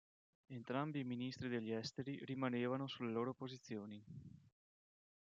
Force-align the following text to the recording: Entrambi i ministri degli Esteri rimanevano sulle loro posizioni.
Entrambi 0.49 0.97
i 0.99 1.03
ministri 1.03 1.47
degli 1.47 1.69
Esteri 1.69 2.19
rimanevano 2.25 2.87
sulle 2.87 3.11
loro 3.11 3.35
posizioni. 3.35 4.03